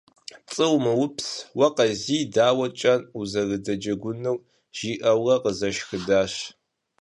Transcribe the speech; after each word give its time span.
«ПцӀы 0.45 0.65
умыупс, 0.75 1.27
уэ 1.57 1.67
Къазий 1.75 2.23
дауэ 2.33 2.67
кӀэн 2.79 3.01
узэрыдэджэгуныр?»- 3.19 4.43
жиӀэурэ 4.77 5.35
къызэшхыдащ. 5.43 6.33